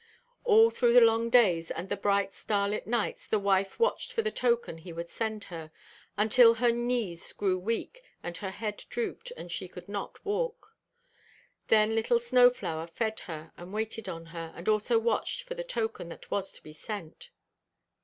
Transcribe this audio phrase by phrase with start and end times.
[0.43, 4.31] All through the long days and the bright starlit nights the wife watched for the
[4.31, 5.69] token he would send her,
[6.17, 10.73] until her knees grew weak, and her head drooped, and she could not walk.
[11.67, 15.63] Then little Snow flower fed her, and waited on her, and also watched for the
[15.63, 17.29] token that was to be sent.